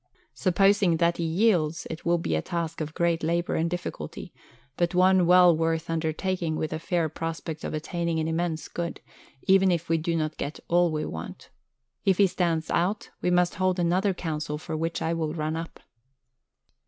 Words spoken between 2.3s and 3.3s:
a task of great